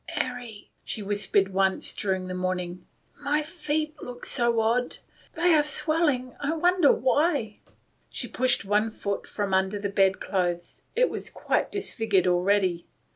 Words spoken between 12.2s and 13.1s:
already.